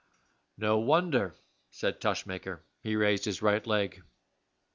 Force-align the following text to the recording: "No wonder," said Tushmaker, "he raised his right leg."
"No 0.57 0.79
wonder," 0.79 1.35
said 1.69 2.01
Tushmaker, 2.01 2.63
"he 2.81 2.95
raised 2.95 3.25
his 3.25 3.43
right 3.43 3.67
leg." 3.67 4.01